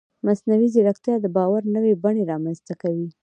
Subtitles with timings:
[0.25, 3.07] مصنوعي ځیرکتیا د باور نوې بڼې رامنځته کوي.